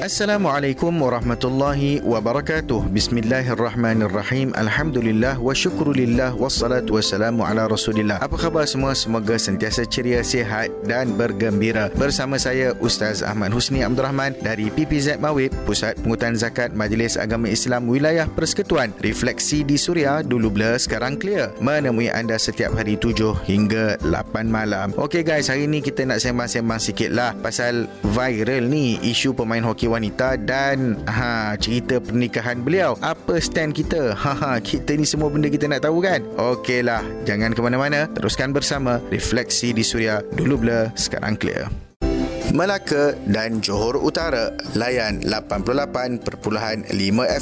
[0.00, 2.88] Assalamualaikum warahmatullahi wabarakatuh.
[2.88, 4.48] Bismillahirrahmanirrahim.
[4.56, 8.16] Alhamdulillah wa syukrulillah wassalatu wassalamu ala Rasulillah.
[8.16, 8.96] Apa khabar semua?
[8.96, 11.92] Semoga sentiasa ceria, sihat dan bergembira.
[12.00, 17.52] Bersama saya Ustaz Ahmad Husni Abdul Rahman dari PPZ Mawib, Pusat Pengutan Zakat Majlis Agama
[17.52, 18.96] Islam Wilayah Persekutuan.
[19.04, 21.52] Refleksi di Suria dulu blur sekarang clear.
[21.60, 24.96] Menemui anda setiap hari 7 hingga 8 malam.
[24.96, 27.84] Okey guys, hari ni kita nak sembang-sembang sikit lah pasal
[28.16, 32.94] viral ni isu pemain hoki wanita dan ha cerita pernikahan beliau.
[33.02, 34.14] Apa stand kita?
[34.14, 36.22] Ha ha kita ni semua benda kita nak tahu kan?
[36.38, 38.06] Okeylah, jangan ke mana-mana.
[38.14, 40.22] Teruskan bersama Refleksi di Suria.
[40.30, 41.89] Dulu blur, sekarang clear.
[42.50, 44.50] Melaka dan Johor Utara.
[44.74, 46.26] Layan 88.5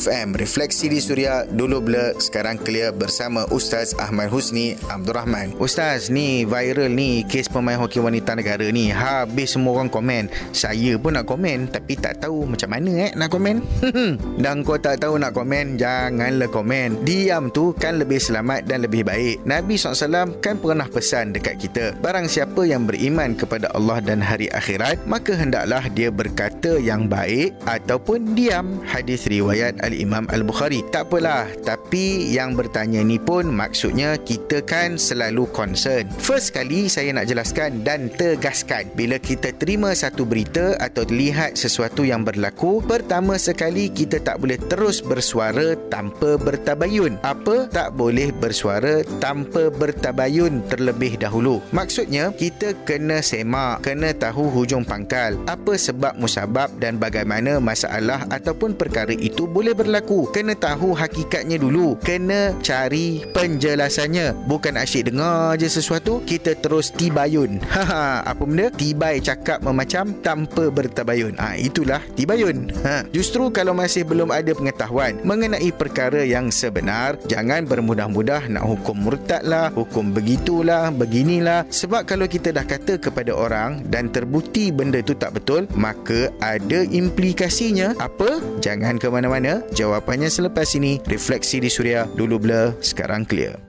[0.04, 5.56] FM refleksi di Suria dulu blur sekarang clear bersama Ustaz Ahmad Husni Abdul Rahman.
[5.56, 8.92] Ustaz ni viral ni kes pemain hoki wanita negara ni.
[8.92, 10.28] Habis semua orang komen.
[10.52, 13.64] Saya pun nak komen tapi tak tahu macam mana eh nak komen.
[14.44, 17.00] Dan kau tak tahu nak komen janganlah komen.
[17.08, 19.40] Diam tu kan lebih selamat dan lebih baik.
[19.48, 24.52] Nabi SAW kan pernah pesan dekat kita barang siapa yang beriman kepada Allah dan hari
[24.52, 28.80] akhirat maka hendaklah dia berkata yang baik ataupun diam.
[28.88, 30.82] Hadis riwayat al-Imam al-Bukhari.
[30.90, 36.08] Tak apalah tapi yang bertanya ni pun maksudnya kita kan selalu concern.
[36.16, 42.02] First kali saya nak jelaskan dan tegaskan bila kita terima satu berita atau lihat sesuatu
[42.02, 47.20] yang berlaku pertama sekali kita tak boleh terus bersuara tanpa bertabayun.
[47.20, 47.68] Apa?
[47.68, 51.60] Tak boleh bersuara tanpa bertabayun terlebih dahulu.
[51.76, 55.36] Maksudnya kita kena semak kena tahu hujung pangkal.
[55.44, 60.32] Apa sebab musabab dan bagaimana masalah ataupun perkara itu boleh berlaku?
[60.32, 62.00] Kena tahu hakikatnya dulu.
[62.00, 64.48] Kena cari penjelasannya.
[64.48, 67.60] Bukan asyik dengar je sesuatu kita terus tibayun.
[67.74, 68.72] Haha apa benda?
[68.72, 71.36] Tibai cakap memacam tanpa bertabayun.
[71.36, 72.72] Ha, itulah tibayun.
[72.82, 73.04] Ha.
[73.10, 79.42] justru kalau masih belum ada pengetahuan mengenai perkara yang sebenar jangan bermudah-mudah nak hukum murtad
[79.42, 81.66] lah hukum begitulah beginilah.
[81.68, 86.86] Sebab kalau kita dah kata kepada orang dan terbukti benda tu tak betul, maka ada
[86.86, 87.98] implikasinya.
[87.98, 88.38] Apa?
[88.62, 89.66] Jangan ke mana-mana.
[89.74, 91.02] Jawapannya selepas ini.
[91.10, 92.06] Refleksi di Suria.
[92.06, 93.67] Dulu blur, sekarang clear.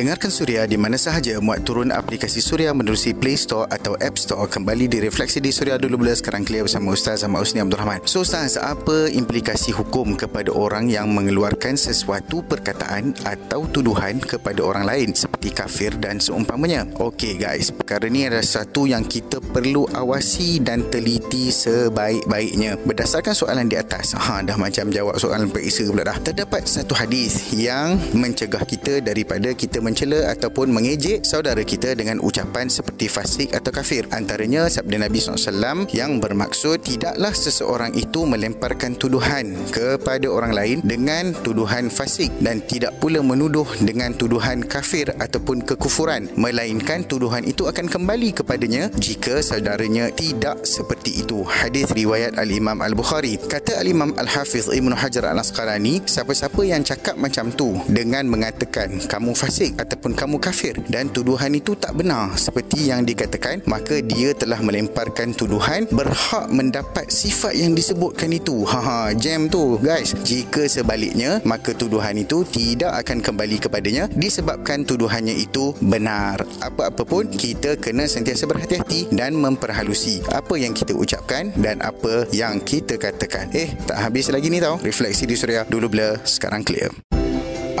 [0.00, 4.48] Dengarkan Suria di mana sahaja muat turun aplikasi Suria menerusi Play Store atau App Store
[4.48, 8.00] kembali di Refleksi di Suria dulu bila sekarang clear bersama Ustaz Ahmad Usni Abdul Rahman.
[8.08, 14.88] So Ustaz, apa implikasi hukum kepada orang yang mengeluarkan sesuatu perkataan atau tuduhan kepada orang
[14.88, 16.88] lain seperti kafir dan seumpamanya?
[16.96, 22.80] Okey guys, perkara ini adalah satu yang kita perlu awasi dan teliti sebaik-baiknya.
[22.88, 26.16] Berdasarkan soalan di atas, ha, dah macam jawab soalan periksa pula dah.
[26.24, 32.70] Terdapat satu hadis yang mencegah kita daripada kita mencela ataupun mengejek saudara kita dengan ucapan
[32.70, 34.06] seperti fasik atau kafir.
[34.14, 41.34] Antaranya sabda Nabi SAW yang bermaksud tidaklah seseorang itu melemparkan tuduhan kepada orang lain dengan
[41.42, 47.90] tuduhan fasik dan tidak pula menuduh dengan tuduhan kafir ataupun kekufuran melainkan tuduhan itu akan
[47.90, 51.42] kembali kepadanya jika saudaranya tidak seperti itu.
[51.42, 53.40] Hadis riwayat Al-Imam Al-Bukhari.
[53.40, 59.79] Kata Al-Imam Al-Hafiz Ibn Hajar Al-Asqalani, siapa-siapa yang cakap macam tu dengan mengatakan kamu fasik
[59.80, 60.76] ataupun kamu kafir.
[60.92, 62.36] Dan tuduhan itu tak benar.
[62.36, 68.62] Seperti yang dikatakan maka dia telah melemparkan tuduhan berhak mendapat sifat yang disebutkan itu.
[68.68, 70.12] Ha ha jam tu guys.
[70.22, 76.44] Jika sebaliknya maka tuduhan itu tidak akan kembali kepadanya disebabkan tuduhannya itu benar.
[76.60, 82.60] Apa-apa pun kita kena sentiasa berhati-hati dan memperhalusi apa yang kita ucapkan dan apa yang
[82.60, 83.48] kita katakan.
[83.56, 84.76] Eh tak habis lagi ni tau.
[84.78, 87.09] Refleksi di suria dulu blur sekarang clear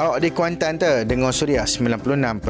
[0.00, 2.40] Awak di Kuantan tu Dengar Suria 96.1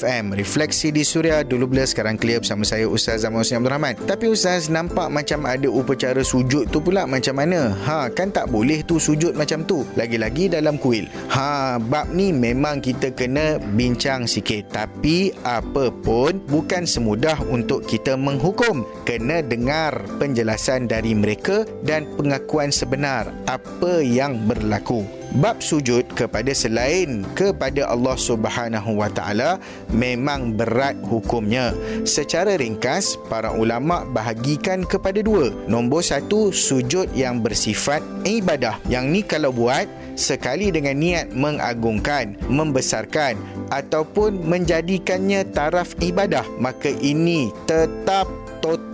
[0.00, 4.00] FM Refleksi di Suria Dulu bila sekarang clear bersama saya Ustaz Zaman Husni Abdul Rahman.
[4.08, 7.76] Tapi Ustaz nampak macam ada upacara sujud tu pula Macam mana?
[7.84, 9.84] Ha kan tak boleh tu sujud macam tu.
[9.92, 11.04] Lagi-lagi dalam kuil.
[11.36, 14.72] Ha bab ni memang kita kena bincang sikit.
[14.72, 18.88] Tapi apa pun Bukan semudah untuk kita menghukum.
[19.04, 27.26] Kena dengar penjelasan dari mereka Dan pengakuan sebenar Apa yang berlaku bab sujud kepada selain
[27.34, 29.58] kepada Allah Subhanahu Wa Taala
[29.90, 31.74] memang berat hukumnya.
[32.06, 35.50] Secara ringkas, para ulama bahagikan kepada dua.
[35.66, 38.78] Nombor satu, sujud yang bersifat ibadah.
[38.86, 43.34] Yang ni kalau buat sekali dengan niat mengagungkan, membesarkan
[43.74, 48.30] ataupun menjadikannya taraf ibadah, maka ini tetap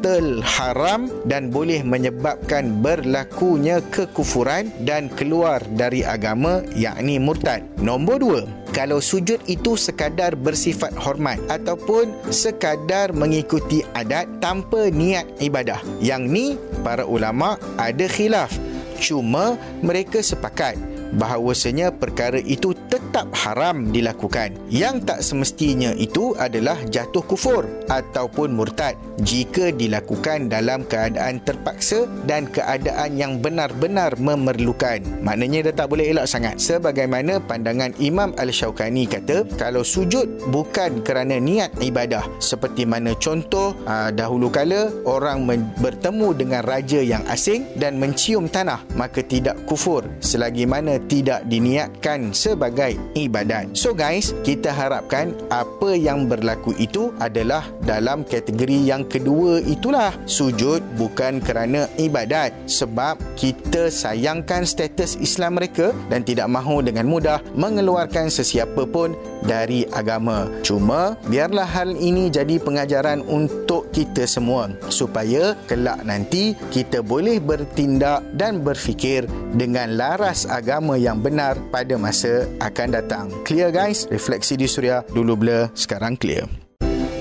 [0.01, 7.61] total haram dan boleh menyebabkan berlakunya kekufuran dan keluar dari agama yakni murtad.
[7.85, 8.43] Nombor dua,
[8.73, 15.85] kalau sujud itu sekadar bersifat hormat ataupun sekadar mengikuti adat tanpa niat ibadah.
[16.01, 16.47] Yang ni
[16.81, 18.57] para ulama ada khilaf
[19.05, 20.81] cuma mereka sepakat
[21.13, 24.59] bahawasanya perkara itu tetap haram dilakukan.
[24.69, 32.51] Yang tak semestinya itu adalah jatuh kufur ataupun murtad jika dilakukan dalam keadaan terpaksa dan
[32.51, 35.01] keadaan yang benar-benar memerlukan.
[35.23, 36.59] Maknanya dah tak boleh elak sangat.
[36.59, 44.11] Sebagaimana pandangan Imam Al-Shawqani kata, kalau sujud bukan kerana niat ibadah seperti mana contoh aa,
[44.11, 45.47] dahulu kala orang
[45.79, 52.33] bertemu dengan raja yang asing dan mencium tanah maka tidak kufur selagi mana tidak diniatkan
[52.33, 52.80] sebagai
[53.13, 53.77] ibadat.
[53.77, 60.81] So guys, kita harapkan apa yang berlaku itu adalah dalam kategori yang kedua itulah sujud
[60.97, 68.31] bukan kerana ibadat sebab kita sayangkan status Islam mereka dan tidak mahu dengan mudah mengeluarkan
[68.31, 69.13] sesiapa pun
[69.45, 70.49] dari agama.
[70.65, 78.25] Cuma biarlah hal ini jadi pengajaran untuk kita semua supaya kelak nanti kita boleh bertindak
[78.37, 79.25] dan berfikir
[79.57, 83.27] dengan laras agama yang benar pada masa akan datang.
[83.45, 84.07] Clear guys?
[84.09, 86.70] Refleksi di Suria dulu blur, sekarang clear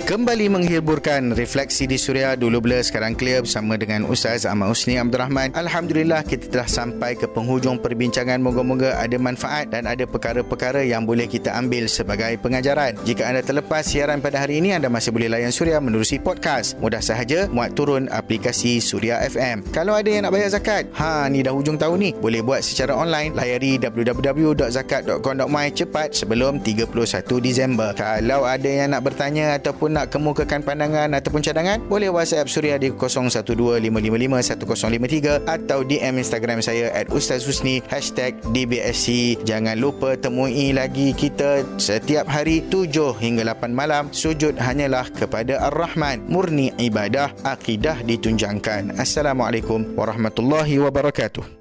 [0.10, 5.22] kembali menghiburkan refleksi di Suria dulu bila sekarang clear bersama dengan Ustaz Ahmad Husni Abdul
[5.22, 5.54] Rahman.
[5.54, 8.42] Alhamdulillah kita telah sampai ke penghujung perbincangan.
[8.42, 12.98] Moga-moga ada manfaat dan ada perkara-perkara yang boleh kita ambil sebagai pengajaran.
[13.06, 16.74] Jika anda terlepas siaran pada hari ini, anda masih boleh layan Suria menerusi podcast.
[16.82, 19.62] Mudah sahaja muat turun aplikasi Suria FM.
[19.70, 22.98] Kalau ada yang nak bayar zakat, ha ni dah hujung tahun ni, boleh buat secara
[22.98, 23.38] online.
[23.38, 26.98] Layari www.zakat.com.my cepat sebelum 31
[27.46, 27.94] Disember.
[27.94, 32.88] Kalau ada yang nak bertanya ataupun nak kemukakan pandangan ataupun cadangan, boleh WhatsApp Suria di
[32.96, 39.36] 0125551053 atau DM Instagram saya at Ustaz Husni hashtag DBSC.
[39.44, 44.08] Jangan lupa temui lagi kita setiap hari 7 hingga 8 malam.
[44.16, 46.32] Sujud hanyalah kepada Ar-Rahman.
[46.32, 48.96] Murni ibadah, akidah ditunjangkan.
[48.96, 51.59] Assalamualaikum warahmatullahi wabarakatuh.